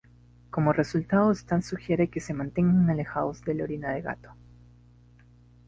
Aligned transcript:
Como 0.49 0.73
resultado, 0.73 1.31
Stan 1.31 1.61
sugiere 1.61 2.07
que 2.09 2.21
se 2.21 2.33
mantengan 2.33 2.89
alejados 2.89 3.43
de 3.43 3.53
la 3.53 3.65
orina 3.65 3.91
de 3.91 4.01
gato. 4.01 4.31